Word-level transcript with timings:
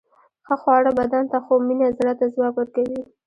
ښه 0.45 0.55
خواړه 0.61 0.91
بدن 0.99 1.23
ته، 1.31 1.37
خو 1.45 1.53
مینه 1.67 1.87
زړه 1.97 2.13
ته 2.19 2.25
ځواک 2.33 2.53
ورکوي. 2.57 3.01